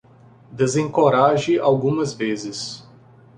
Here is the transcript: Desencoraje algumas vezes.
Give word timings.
Desencoraje 0.51 1.59
algumas 1.59 2.11
vezes. 2.11 2.83